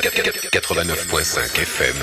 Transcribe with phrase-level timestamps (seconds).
[0.00, 1.96] 89.5 FM.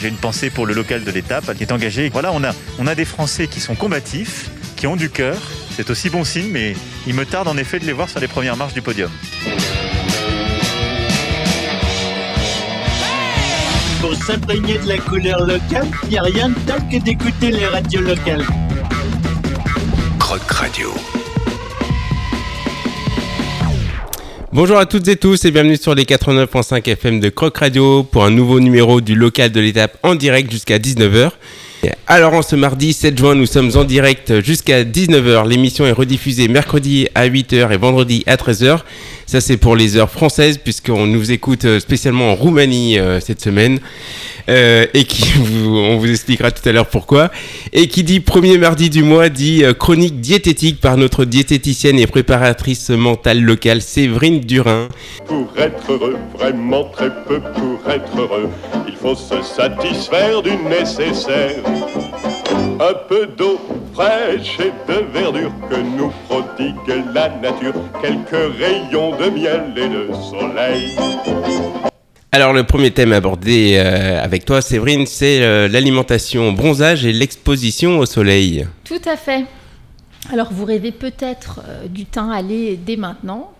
[0.00, 2.08] J'ai une pensée pour le local de l'étape qui est engagé.
[2.08, 5.36] Voilà, on a, on a des Français qui sont combatifs, qui ont du cœur.
[5.76, 6.74] C'est aussi bon signe, mais
[7.06, 9.10] il me tarde en effet de les voir sur les premières marches du podium.
[14.00, 17.66] Pour s'imprégner de la couleur locale, il n'y a rien de tel que d'écouter les
[17.66, 18.46] radios locales.
[20.18, 20.94] Croc Radio.
[24.52, 28.24] Bonjour à toutes et tous et bienvenue sur les 89.5 FM de Croc Radio pour
[28.24, 31.30] un nouveau numéro du local de l'étape en direct jusqu'à 19h.
[32.06, 35.48] Alors en ce mardi 7 juin, nous sommes en direct jusqu'à 19h.
[35.48, 38.80] L'émission est rediffusée mercredi à 8h et vendredi à 13h.
[39.26, 43.40] Ça c'est pour les heures françaises puisqu'on nous écoute euh, spécialement en Roumanie euh, cette
[43.40, 43.78] semaine.
[44.48, 47.30] Euh, et qui on vous expliquera tout à l'heure pourquoi.
[47.72, 52.90] Et qui dit premier mardi du mois dit chronique diététique par notre diététicienne et préparatrice
[52.90, 54.88] mentale locale Séverine Durin.
[55.26, 58.48] Pour être heureux, vraiment très peu pour être heureux,
[58.88, 61.69] il faut se satisfaire du nécessaire.
[62.80, 63.58] Un peu d'eau
[63.92, 70.08] fraîche et de verdure que nous prodigue la nature, quelques rayons de miel et de
[70.14, 70.96] soleil.
[72.32, 77.98] Alors le premier thème abordé euh, avec toi Séverine, c'est euh, l'alimentation, bronzage et l'exposition
[77.98, 78.66] au soleil.
[78.84, 79.44] Tout à fait.
[80.32, 83.52] Alors vous rêvez peut-être euh, du teint aller dès maintenant.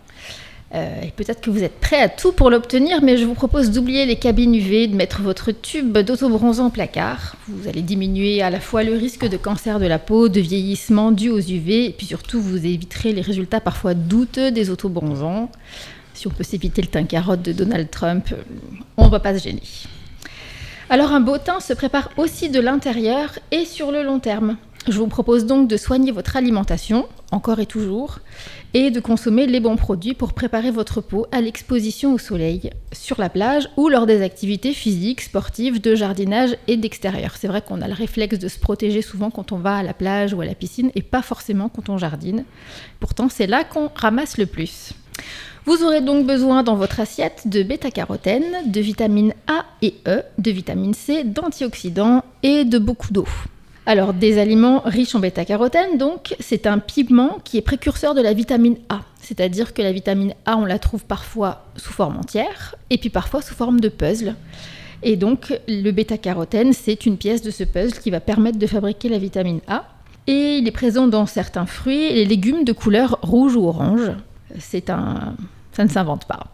[0.73, 4.07] Et peut-être que vous êtes prêt à tout pour l'obtenir, mais je vous propose d'oublier
[4.07, 7.35] les cabines UV, de mettre votre tube d'autobronzant au placard.
[7.49, 11.11] Vous allez diminuer à la fois le risque de cancer de la peau, de vieillissement
[11.11, 15.51] dû aux UV, et puis surtout vous éviterez les résultats parfois douteux des autobronzants
[16.21, 18.43] si on peut s'éviter le teint carotte de Donald Trump, euh,
[18.99, 19.63] on ne va pas se gêner.
[20.91, 24.59] Alors un beau teint se prépare aussi de l'intérieur et sur le long terme.
[24.87, 28.19] Je vous propose donc de soigner votre alimentation, encore et toujours,
[28.75, 33.21] et de consommer les bons produits pour préparer votre peau à l'exposition au soleil, sur
[33.21, 37.37] la plage ou lors des activités physiques, sportives, de jardinage et d'extérieur.
[37.37, 39.95] C'est vrai qu'on a le réflexe de se protéger souvent quand on va à la
[39.95, 42.45] plage ou à la piscine et pas forcément quand on jardine.
[43.01, 44.93] Pourtant, c'est là qu'on ramasse le plus.
[45.67, 50.51] Vous aurez donc besoin dans votre assiette de bêta-carotène, de vitamines A et E, de
[50.51, 53.27] vitamine C, d'antioxydants et de beaucoup d'eau.
[53.87, 58.33] Alors, des aliments riches en bêta-carotène, donc, c'est un pigment qui est précurseur de la
[58.33, 59.01] vitamine A.
[59.21, 63.43] C'est-à-dire que la vitamine A, on la trouve parfois sous forme entière et puis parfois
[63.43, 64.35] sous forme de puzzle.
[65.03, 69.09] Et donc, le bêta-carotène, c'est une pièce de ce puzzle qui va permettre de fabriquer
[69.09, 69.85] la vitamine A.
[70.27, 74.13] Et il est présent dans certains fruits et les légumes de couleur rouge ou orange
[74.59, 75.35] c'est un,
[75.73, 76.47] ça ne s'invente pas.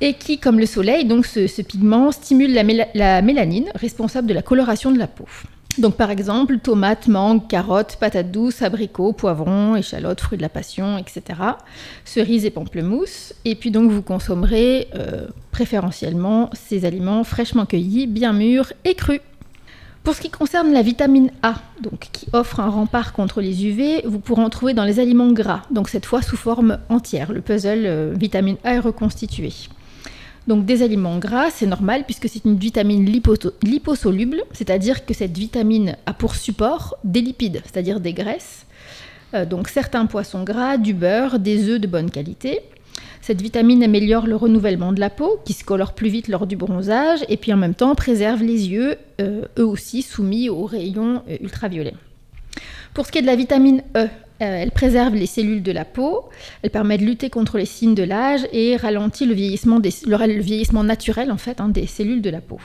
[0.00, 4.92] Et qui, comme le soleil, donc ce, pigment stimule la, mélanine, responsable de la coloration
[4.92, 5.26] de la peau.
[5.78, 10.98] Donc par exemple, tomates, mangue, carottes, patates douces, abricots, poivrons, échalotes, fruits de la passion,
[10.98, 11.22] etc.
[12.04, 13.34] Cerises et pamplemousses.
[13.44, 19.20] Et puis donc vous consommerez euh, préférentiellement ces aliments fraîchement cueillis, bien mûrs et crus.
[20.02, 24.02] Pour ce qui concerne la vitamine A, donc, qui offre un rempart contre les UV,
[24.06, 27.32] vous pourrez en trouver dans les aliments gras, donc cette fois sous forme entière.
[27.32, 29.52] Le puzzle euh, vitamine A est reconstitué.
[30.48, 33.04] Donc des aliments gras, c'est normal puisque c'est une vitamine
[33.62, 38.64] liposoluble, c'est-à-dire que cette vitamine a pour support des lipides, c'est-à-dire des graisses.
[39.34, 42.62] Euh, donc certains poissons gras, du beurre, des œufs de bonne qualité.
[43.20, 46.56] Cette vitamine améliore le renouvellement de la peau, qui se colore plus vite lors du
[46.56, 51.22] bronzage, et puis en même temps préserve les yeux, euh, eux aussi soumis aux rayons
[51.28, 51.94] euh, ultraviolets.
[52.94, 54.08] Pour ce qui est de la vitamine E,
[54.40, 56.28] euh, elle préserve les cellules de la peau,
[56.62, 59.80] elle permet de lutter contre les signes de l'âge et ralentit le vieillissement,
[60.84, 62.58] naturel hein, des cellules de la peau.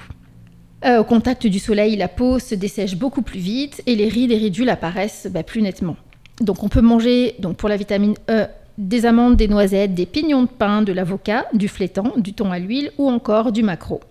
[0.86, 4.38] au contact du soleil, la peau se dessèche beaucoup plus vite et les rides et
[4.38, 5.96] ridules apparaissent bah, plus nettement.
[6.42, 8.48] Donc on peut manger donc pour la vitamine E
[8.78, 12.60] des amandes, des noisettes, des pignons de pain, de l'avocat, du flétan, du thon à
[12.60, 14.02] l'huile ou encore du maquereau.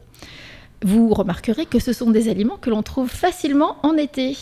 [0.84, 4.36] Vous remarquerez que ce sont des aliments que l'on trouve facilement en été.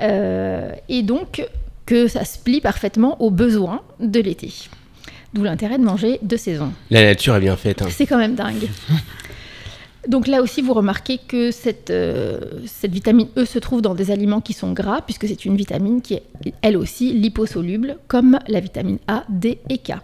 [0.00, 1.46] Euh, et donc
[1.86, 4.52] que ça se plie parfaitement aux besoins de l'été.
[5.32, 6.72] D'où l'intérêt de manger de saison.
[6.90, 7.82] La nature est bien faite.
[7.82, 7.88] Hein.
[7.90, 8.68] C'est quand même dingue.
[10.08, 14.10] Donc là aussi, vous remarquez que cette, euh, cette, vitamine E se trouve dans des
[14.10, 16.22] aliments qui sont gras, puisque c'est une vitamine qui est
[16.62, 19.94] elle aussi liposoluble, comme la vitamine A, D et K.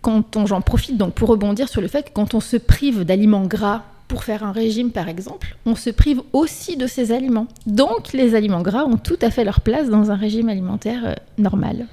[0.00, 3.04] Quand on, j'en profite donc pour rebondir sur le fait que quand on se prive
[3.04, 7.46] d'aliments gras pour faire un régime par exemple, on se prive aussi de ces aliments.
[7.64, 11.14] Donc les aliments gras ont tout à fait leur place dans un régime alimentaire euh,
[11.38, 11.86] normal.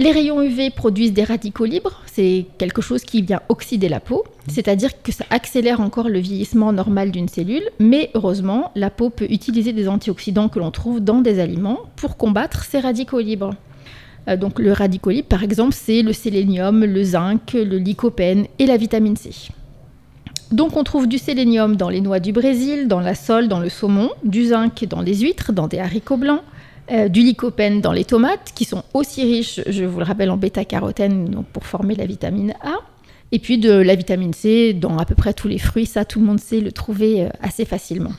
[0.00, 4.24] Les rayons UV produisent des radicaux libres, c'est quelque chose qui vient oxyder la peau,
[4.48, 9.30] c'est-à-dire que ça accélère encore le vieillissement normal d'une cellule, mais heureusement, la peau peut
[9.30, 13.54] utiliser des antioxydants que l'on trouve dans des aliments pour combattre ces radicaux libres.
[14.26, 18.66] Euh, donc le radicaux libres, par exemple, c'est le sélénium, le zinc, le lycopène et
[18.66, 19.30] la vitamine C.
[20.52, 23.70] Donc on trouve du sélénium dans les noix du Brésil, dans la sole, dans le
[23.70, 26.42] saumon, du zinc dans les huîtres, dans des haricots blancs,
[26.90, 30.36] euh, du lycopène dans les tomates, qui sont aussi riches, je vous le rappelle, en
[30.36, 32.74] bêta-carotène pour former la vitamine A.
[33.34, 36.20] Et puis de la vitamine C dans à peu près tous les fruits, ça tout
[36.20, 38.12] le monde sait le trouver euh, assez facilement.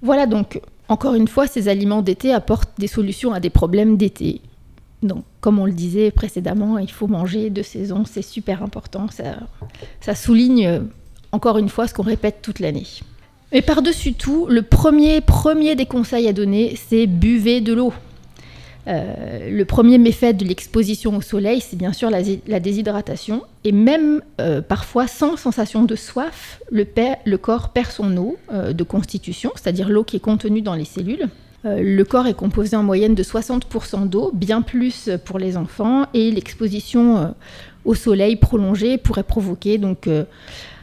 [0.00, 4.42] Voilà donc, encore une fois, ces aliments d'été apportent des solutions à des problèmes d'été.
[5.02, 9.08] Donc, comme on le disait précédemment, il faut manger de saison, c'est super important.
[9.10, 9.38] Ça,
[10.00, 10.80] ça souligne euh,
[11.34, 12.86] encore une fois ce qu'on répète toute l'année.
[13.52, 17.92] Mais par-dessus tout, le premier, premier des conseils à donner, c'est buvez de l'eau.
[18.86, 23.42] Euh, le premier méfait de l'exposition au soleil, c'est bien sûr la, déshydratation.
[23.64, 28.84] Et même euh, parfois sans sensation de soif, le, corps perd son eau euh, de
[28.84, 31.28] constitution, c'est-à-dire l'eau qui est contenue dans les cellules.
[31.66, 36.30] Le corps est composé en moyenne de 60% d'eau, bien plus pour les enfants, et
[36.30, 37.34] l'exposition
[37.86, 40.06] au soleil prolongée pourrait provoquer donc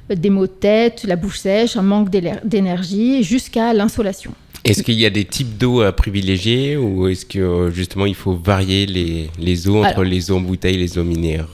[0.10, 4.34] des maux de tête, la bouche sèche, un manque d'énergie, jusqu'à l'insolation.
[4.64, 8.14] Est-ce qu'il y a des types d'eau à privilégier ou est-ce que euh, justement il
[8.14, 11.48] faut varier les, les eaux entre Alors- les eaux en bouteille, les eaux minérales,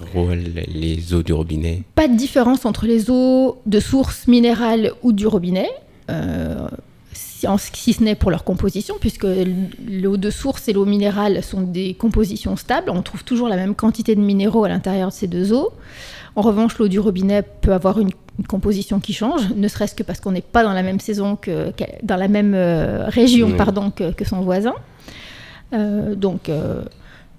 [0.68, 1.84] les eaux du robinet?
[1.96, 5.70] Pas de différence entre les eaux de source minérale ou du robinet,
[6.10, 6.68] euh,
[7.14, 9.26] si, en- si ce n'est pour leur composition, puisque
[9.90, 12.90] l'eau de source et l'eau minérale sont des compositions stables.
[12.90, 15.72] On trouve toujours la même quantité de minéraux à l'intérieur de ces deux eaux.
[16.38, 20.04] En revanche, l'eau du robinet peut avoir une, une composition qui change, ne serait-ce que
[20.04, 23.48] parce qu'on n'est pas dans la même saison que, que- dans la même euh, région,
[23.58, 24.76] pardon, que, que son voisin.
[25.74, 26.84] Euh, donc euh,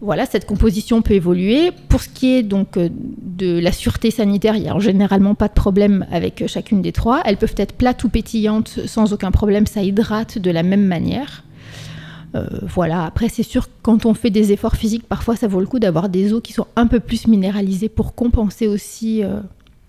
[0.00, 1.70] voilà, cette composition peut évoluer.
[1.88, 5.54] Pour ce qui est donc de la sûreté sanitaire, il n'y a généralement pas de
[5.54, 7.20] problème avec chacune des trois.
[7.24, 11.44] Elles peuvent être plates ou pétillantes sans aucun problème, ça hydrate de la même manière.
[12.38, 15.60] Euh, voilà, après c'est sûr que quand on fait des efforts physiques, parfois ça vaut
[15.60, 19.40] le coup d'avoir des eaux qui sont un peu plus minéralisées pour compenser aussi euh,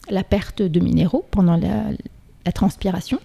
[0.09, 1.85] la perte de minéraux pendant la,
[2.45, 3.19] la transpiration.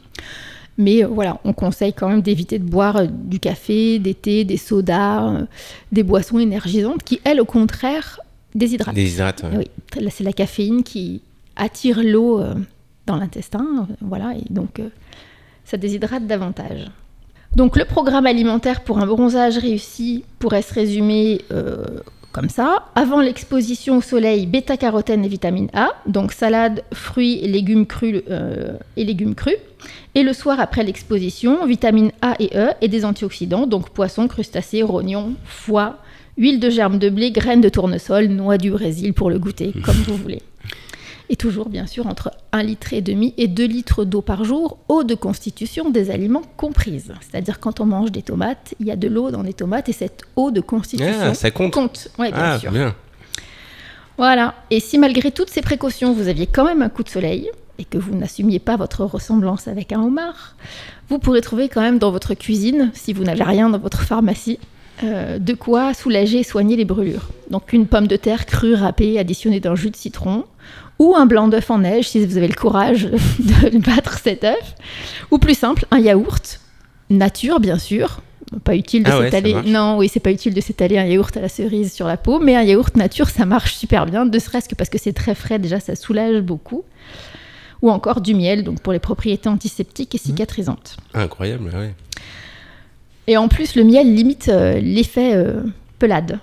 [0.76, 4.56] Mais euh, voilà, on conseille quand même d'éviter de boire du café, des thés, des
[4.56, 5.46] sodas,
[5.92, 8.20] des boissons énergisantes qui, elles, au contraire,
[8.54, 8.94] déshydratent.
[9.44, 9.68] Ouais.
[9.96, 11.22] Oui, c'est la caféine qui
[11.56, 12.42] attire l'eau
[13.06, 14.80] dans l'intestin, voilà, et donc
[15.64, 16.90] ça déshydrate davantage.
[17.56, 21.84] Donc le programme alimentaire pour un bronzage réussi pourrait se résumer euh,
[22.32, 22.86] comme ça.
[22.96, 29.04] Avant l'exposition au soleil, bêta-carotène et vitamine A, donc salade, fruits, légumes crus euh, et
[29.04, 29.56] légumes crus.
[30.16, 34.82] Et le soir après l'exposition, vitamine A et E et des antioxydants, donc poissons, crustacés,
[34.82, 35.98] rognons, foie,
[36.36, 39.94] huile de germe de blé, graines de tournesol, noix du Brésil pour le goûter, comme
[39.94, 40.42] vous voulez.
[41.30, 44.76] Et toujours, bien sûr, entre 1 litre et demi et 2 litres d'eau par jour,
[44.88, 47.12] eau de constitution des aliments comprise.
[47.22, 49.92] C'est-à-dire quand on mange des tomates, il y a de l'eau dans les tomates et
[49.92, 51.72] cette eau de constitution Ah, ça compte.
[51.72, 52.08] compte.
[52.18, 52.70] Bien Ah, sûr.
[52.70, 52.94] bien.
[54.18, 54.54] Voilà.
[54.70, 57.84] Et si malgré toutes ces précautions, vous aviez quand même un coup de soleil et
[57.84, 60.56] que vous n'assumiez pas votre ressemblance avec un homard,
[61.08, 64.60] vous pourrez trouver quand même dans votre cuisine, si vous n'avez rien dans votre pharmacie,
[65.02, 67.28] euh, de quoi soulager et soigner les brûlures.
[67.50, 70.44] Donc une pomme de terre crue râpée additionnée d'un jus de citron,
[70.98, 73.04] ou un blanc d'œuf en neige si vous avez le courage
[73.38, 74.74] de battre cet œuf,
[75.30, 76.60] ou plus simple, un yaourt
[77.10, 78.20] nature bien sûr.
[78.62, 79.54] Pas utile de Ah s'étaler.
[79.66, 82.38] non, oui, c'est pas utile de s'étaler un yaourt à la cerise sur la peau,
[82.38, 85.34] mais un yaourt nature, ça marche super bien, ne serait-ce que parce que c'est très
[85.34, 86.84] frais, déjà ça soulage beaucoup.
[87.82, 90.26] Ou encore du miel, donc pour les propriétés antiseptiques et Mmh.
[90.26, 90.96] cicatrisantes.
[91.14, 91.94] Incroyable, ouais.
[93.26, 95.62] Et en plus, le miel limite euh, l'effet euh,
[95.98, 96.38] pelade.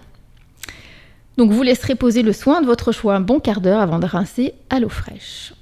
[1.41, 4.05] Donc vous laisserez poser le soin de votre choix un bon quart d'heure avant de
[4.05, 5.55] rincer à l'eau fraîche.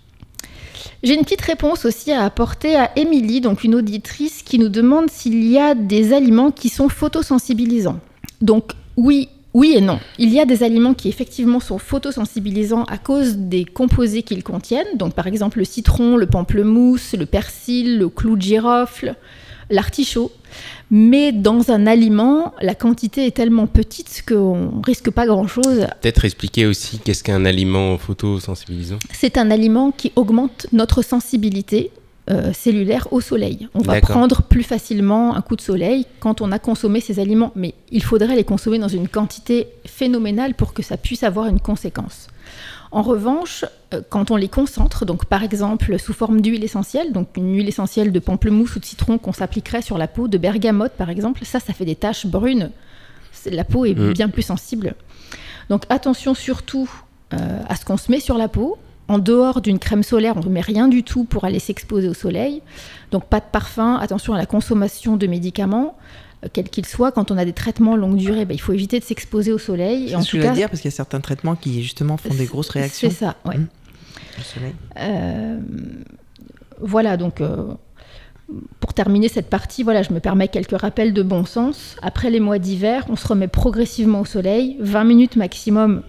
[1.04, 5.10] J'ai une petite réponse aussi à apporter à Émilie, donc une auditrice qui nous demande
[5.10, 8.02] s'il y a des aliments qui sont photosensibilisants.
[8.42, 10.02] Donc oui, oui et non.
[10.18, 14.98] Il y a des aliments qui effectivement sont photosensibilisants à cause des composés qu'ils contiennent.
[14.98, 19.16] Donc par exemple le citron, le pamplemousse, le persil, le clou de girofle,
[19.70, 20.32] l'artichaut.
[20.92, 25.86] Mais dans un aliment, la quantité est tellement petite qu'on risque pas grand-chose.
[26.02, 28.98] Peut-être expliquer aussi qu'est-ce qu'un aliment photosensibilisant.
[29.14, 31.92] C'est un aliment qui augmente notre sensibilité
[32.32, 33.68] euh, cellulaire au soleil.
[33.74, 37.52] On va prendre plus facilement un coup de soleil quand on a consommé ces aliments,
[37.56, 41.60] mais il faudrait les consommer dans une quantité phénoménale pour que ça puisse avoir une
[41.60, 42.28] conséquence.
[42.92, 47.28] En revanche, euh, quand on les concentre, donc par exemple sous forme d'huile essentielle, donc
[47.38, 50.94] une huile essentielle de pamplemousse ou de citron qu'on s'appliquerait sur la peau, de bergamote
[50.94, 52.72] par exemple, ça, ça fait des taches brunes.
[53.52, 54.14] La peau est Mm.
[54.14, 54.96] bien plus sensible.
[55.70, 56.90] Donc attention surtout
[57.34, 58.78] euh, à ce qu'on se met sur la peau.
[59.08, 62.14] En dehors d'une crème solaire, on ne met rien du tout pour aller s'exposer au
[62.14, 62.62] soleil.
[63.12, 65.96] Donc pas de parfum, attention à la consommation de médicaments.
[66.54, 67.12] Quel qu'il soit.
[67.12, 70.12] Quand on a des traitements longue durée, bah, il faut éviter de s'exposer au soleil.
[70.12, 71.56] Et en ce que tout je voulais cas, dire parce qu'il y a certains traitements
[71.56, 73.36] qui justement font des grosses réactions C'est ça,
[74.44, 74.74] soleil.
[74.98, 75.60] Euh,
[76.80, 77.74] voilà, donc euh,
[78.80, 81.96] pour terminer cette partie, voilà, je me permets quelques rappels de bon sens.
[82.02, 86.04] Après les mois d'hiver, on se remet progressivement au soleil, 20 minutes maximum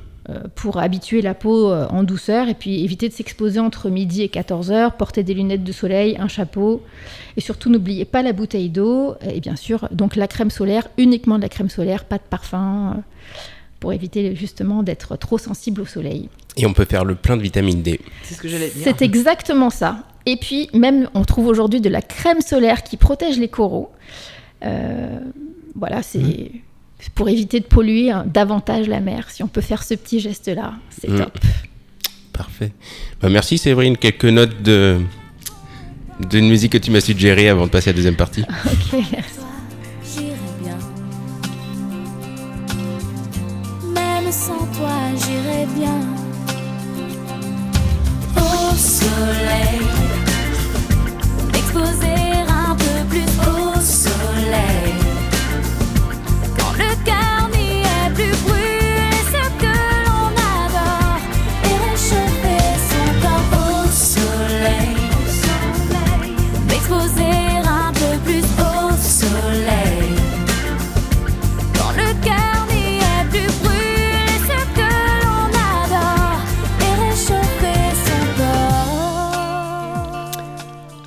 [0.55, 4.29] pour habituer la peau euh, en douceur et puis éviter de s'exposer entre midi et
[4.29, 6.83] 14 heures, porter des lunettes de soleil, un chapeau
[7.39, 11.37] et surtout n'oubliez pas la bouteille d'eau et bien sûr donc la crème solaire, uniquement
[11.37, 13.00] de la crème solaire, pas de parfum euh,
[13.81, 16.29] pour éviter justement d'être trop sensible au soleil.
[16.59, 17.99] Et on peut faire le plein de vitamine D.
[18.23, 18.83] C'est ce que j'allais dire.
[18.85, 20.05] C'est exactement ça.
[20.27, 23.91] Et puis, même, on trouve aujourd'hui de la crème solaire qui protège les coraux.
[24.62, 25.19] Euh,
[25.75, 26.50] voilà, c'est c'est
[27.14, 29.30] pour éviter de polluer hein, davantage la mer.
[29.30, 31.19] Si on peut faire ce petit geste-là, c'est Mm.
[31.19, 31.38] top.
[32.33, 32.73] Parfait.
[33.21, 33.97] Bah, merci Séverine.
[33.97, 34.99] Quelques notes de
[36.30, 38.42] d'une musique que tu m'as suggérée avant de passer à la deuxième partie.
[38.66, 39.40] Ok, merci.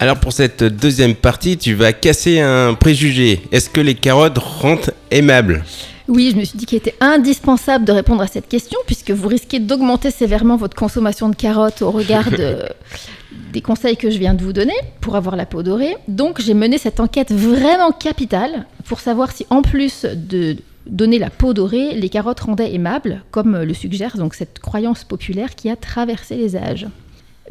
[0.03, 3.41] Alors pour cette deuxième partie, tu vas casser un préjugé.
[3.53, 5.63] Est-ce que les carottes rendent aimables?
[6.09, 9.29] Oui, je me suis dit qu'il était indispensable de répondre à cette question puisque vous
[9.29, 12.63] risquez d'augmenter sévèrement votre consommation de carottes au regard de-
[13.53, 15.95] des conseils que je viens de vous donner pour avoir la peau dorée.
[16.09, 21.29] Donc j'ai mené cette enquête vraiment capitale pour savoir si en plus de donner la
[21.29, 25.77] peau dorée, les carottes rendaient aimables, comme le suggère donc cette croyance populaire qui a
[25.77, 26.87] traversé les âges.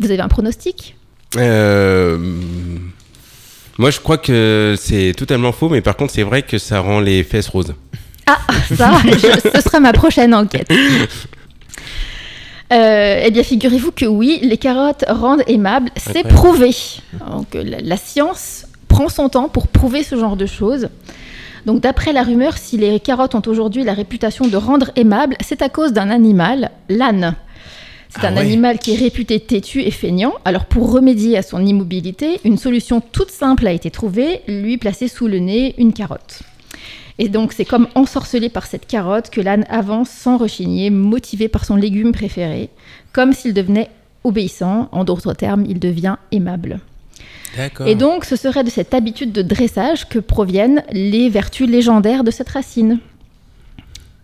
[0.00, 0.96] Vous avez un pronostic?
[1.36, 2.18] Euh,
[3.78, 7.00] Moi je crois que c'est totalement faux, mais par contre c'est vrai que ça rend
[7.00, 7.74] les fesses roses.
[8.26, 8.38] Ah,
[8.76, 10.70] ça, je- ce sera ma prochaine enquête.
[12.72, 16.70] Euh, eh bien, figurez-vous que oui, les carottes rendent aimables, c'est prouvé.
[17.30, 20.88] Donc, euh, la, la science prend son temps pour prouver ce genre de choses.
[21.66, 25.60] Donc, d'après la rumeur, si les carottes ont aujourd'hui la réputation de rendre aimables, c'est
[25.60, 27.34] à cause d'un animal, l'âne.
[28.14, 28.40] C'est Ah un ouais.
[28.40, 30.34] animal qui est réputé têtu et feignant.
[30.44, 35.08] Alors, pour remédier à son immobilité, une solution toute simple a été trouvée lui placer
[35.08, 36.42] sous le nez une carotte.
[37.18, 41.64] Et donc, c'est comme ensorcelé par cette carotte que l'âne avance sans rechigner, motivé par
[41.64, 42.68] son légume préféré,
[43.12, 43.88] comme s'il devenait
[44.24, 44.88] obéissant.
[44.92, 46.80] En d'autres termes, il devient aimable.
[47.86, 52.30] Et donc, ce serait de cette habitude de dressage que proviennent les vertus légendaires de
[52.30, 52.98] cette racine.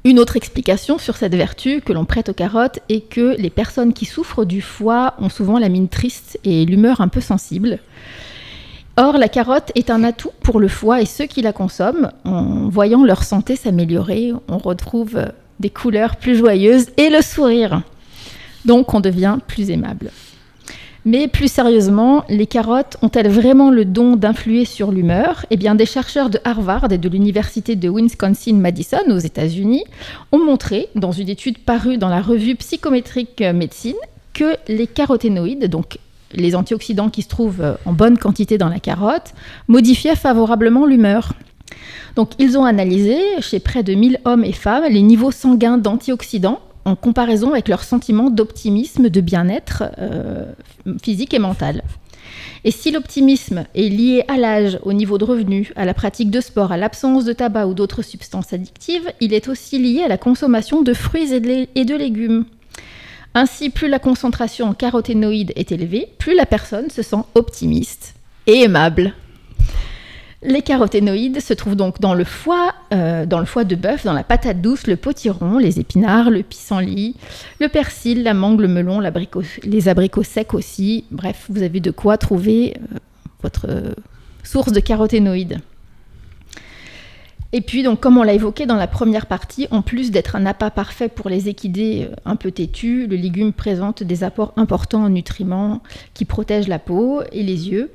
[0.05, 3.93] Une autre explication sur cette vertu que l'on prête aux carottes est que les personnes
[3.93, 7.81] qui souffrent du foie ont souvent la mine triste et l'humeur un peu sensible.
[8.97, 12.11] Or, la carotte est un atout pour le foie et ceux qui la consomment.
[12.25, 15.21] En voyant leur santé s'améliorer, on retrouve
[15.61, 17.83] des couleurs plus joyeuses et le sourire.
[18.65, 20.11] Donc, on devient plus aimable.
[21.09, 25.47] Mais plus sérieusement, les carottes ont-elles vraiment le don d'influer sur l'humeur?
[25.49, 29.85] Eh des chercheurs de Harvard et de l'université de Wisconsin-Madison aux États-Unis
[30.33, 33.97] ont montré, dans une étude parue dans la revue Psychométrique Médecine,
[34.35, 35.99] que les caroténoïdes, donc
[36.35, 39.33] les antioxydants qui se trouvent euh, en bonne quantité dans la carotte,
[39.67, 41.33] modifiaient favorablement l'humeur.
[42.17, 46.61] Donc, ils ont analysé chez près de 1000 hommes et femmes les niveaux sanguins d'antioxydants
[46.89, 50.45] en comparaison avec leur sentiment d'optimisme, de bien-être euh,
[51.03, 51.83] physique et mental.
[52.65, 56.41] Et si l'optimisme est lié à l'âge, au niveau de revenu, à la pratique de
[56.41, 60.19] sport, à l'absence de tabac ou d'autres substances addictives, il est aussi lié à la
[60.19, 62.47] consommation de fruits et de légumes.
[63.35, 68.15] Ainsi, plus la concentration en caroténoïdes est élevée, plus la personne se sent optimiste
[68.47, 69.13] et aimable.
[70.43, 74.13] Les caroténoïdes se trouvent donc dans le foie, euh, dans le foie de bœuf, dans
[74.13, 77.17] la patate douce, le potiron, les épinards, le pissenlit,
[77.61, 79.01] le persil, la mangue, le melon,
[79.65, 81.05] les abricots secs aussi.
[81.11, 82.99] Bref, vous avez de quoi trouver euh,
[83.43, 83.95] votre euh,
[84.45, 85.59] source de caroténoïdes.
[87.53, 90.71] Et puis, comme on l'a évoqué dans la première partie, en plus d'être un appât
[90.71, 95.83] parfait pour les équidés un peu têtus, le légume présente des apports importants en nutriments
[96.13, 97.91] qui protègent la peau et les yeux.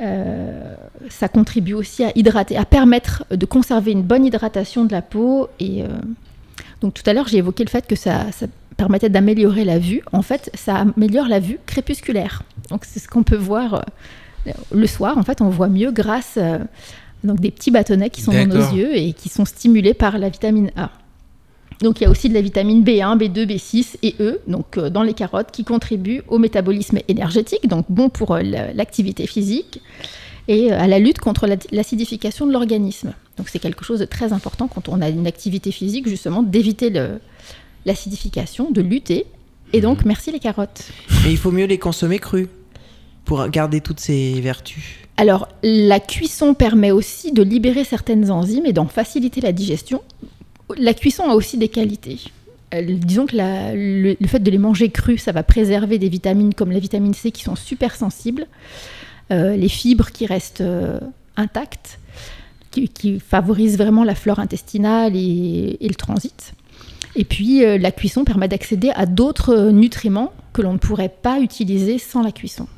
[0.00, 0.74] Euh,
[1.08, 5.48] ça contribue aussi à hydrater, à permettre de conserver une bonne hydratation de la peau.
[5.58, 5.88] Et euh,
[6.80, 10.02] donc tout à l'heure, j'ai évoqué le fait que ça, ça permettait d'améliorer la vue.
[10.12, 12.42] En fait, ça améliore la vue crépusculaire.
[12.70, 13.74] Donc c'est ce qu'on peut voir
[14.46, 15.18] euh, le soir.
[15.18, 16.38] En fait, on voit mieux grâce
[17.24, 20.28] Donc des petits bâtonnets qui sont dans nos yeux et qui sont stimulés par la
[20.28, 20.90] vitamine A.
[21.80, 24.90] Donc il y a aussi de la vitamine B1, B2, B6 et E, donc euh,
[24.90, 29.80] dans les carottes, qui contribuent au métabolisme énergétique, donc bon pour euh, la- l'activité physique
[30.48, 33.12] et euh, à la lutte contre la- l'acidification de l'organisme.
[33.36, 36.90] Donc c'est quelque chose de très important quand on a une activité physique, justement, d'éviter
[37.86, 39.26] l'acidification, de lutter.
[39.72, 40.84] Et donc merci les carottes.
[41.24, 42.48] Mais il faut mieux les consommer crus
[43.24, 44.82] pour garder toutes ces vertus.
[45.16, 50.00] Alors, la cuisson permet aussi de libérer certaines enzymes et d'en faciliter la digestion.
[50.76, 52.20] La cuisson a aussi des qualités.
[52.74, 56.70] Euh, disons que le, fait de les manger crus, ça va préserver des vitamines comme
[56.70, 58.46] la vitamine C qui sont super sensibles,
[59.30, 61.00] euh, les fibres qui restent euh,
[61.36, 61.98] intactes,
[62.70, 66.52] qui, favorisent vraiment la flore intestinale et, et le transit.
[67.16, 71.98] Et puis, la cuisson permet d'accéder à d'autres nutriments que l'on ne pourrait pas utiliser
[71.98, 72.68] sans la cuisson.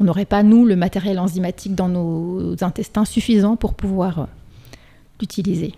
[0.00, 4.26] On n'aurait pas, nous, le matériel enzymatique dans nos intestins suffisant pour pouvoir
[5.20, 5.74] l'utiliser.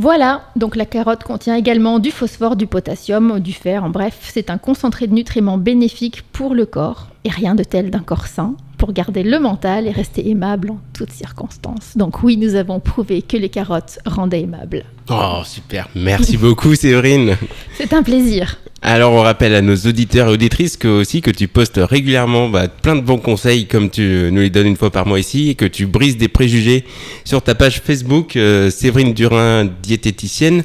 [0.00, 4.48] Voilà, donc la carotte contient également du phosphore, du potassium, du fer, en bref, c'est
[4.48, 8.54] un concentré de nutriments bénéfiques pour le corps, et rien de tel d'un corps sain,
[8.76, 11.96] pour garder le mental et rester aimable en toutes circonstances.
[11.96, 14.84] Donc oui, nous avons prouvé que les carottes rendaient aimable.
[15.10, 15.88] Oh, super.
[15.96, 17.36] Merci beaucoup, Séverine.
[17.74, 18.56] C'est un plaisir.
[18.80, 22.68] Alors, on rappelle à nos auditeurs et auditrices que aussi que tu postes régulièrement bah,
[22.68, 25.54] plein de bons conseils comme tu nous les donnes une fois par mois ici et
[25.56, 26.84] que tu brises des préjugés
[27.24, 30.62] sur ta page Facebook euh, Séverine Durin diététicienne.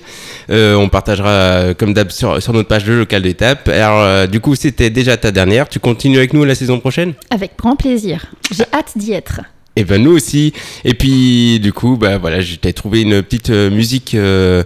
[0.51, 3.67] Euh, on partagera euh, comme d'hab sur, sur notre page le local d'étape.
[3.67, 5.67] Alors, euh, du coup, c'était déjà ta dernière.
[5.67, 7.13] Tu continues avec nous la saison prochaine?
[7.31, 8.27] Avec grand plaisir.
[8.51, 9.41] J'ai hâte d'y être.
[9.75, 10.53] Et ben nous aussi.
[10.85, 14.63] Et puis du coup, bah voilà, je t'ai trouvé une petite musique euh,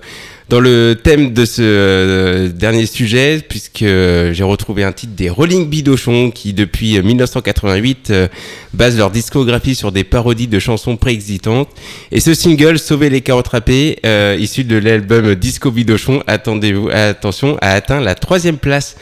[0.49, 5.29] dans le thème de ce euh, dernier sujet, puisque euh, j'ai retrouvé un titre des
[5.29, 8.27] Rolling Bidochon qui depuis euh, 1988 euh,
[8.73, 11.67] basent leur discographie sur des parodies de chansons préexistantes.
[12.13, 13.99] Et ce single, Sauver les carottes râpées,
[14.39, 18.95] issu de l'album Disco Bidochon, attendez-vous, attention, a atteint la troisième place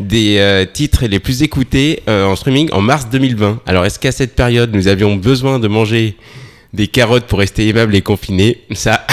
[0.00, 3.60] des titres les plus écoutés en streaming en mars 2020.
[3.66, 6.16] Alors est-ce qu'à cette période nous avions besoin de manger
[6.72, 9.06] des carottes pour rester aimables et confinés Ça,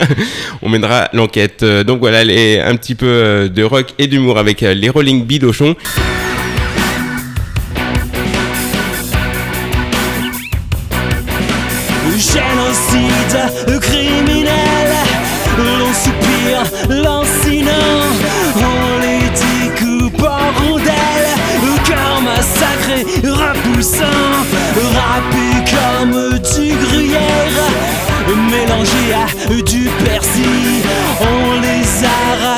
[0.62, 1.62] on mènera l'enquête.
[1.62, 4.88] Euh, Donc voilà, les, un petit peu euh, de rock et d'humour avec euh, les
[4.88, 5.76] Rolling Bidochon.
[12.16, 14.92] Génocide criminel,
[15.58, 17.70] l'on soupire, lancinant,
[18.56, 21.34] on les découpe en rondelles,
[21.84, 24.04] cœur massacré, repoussant,
[24.94, 26.33] râpé comme
[28.54, 30.82] mélangés à du persil.
[31.20, 32.53] On les a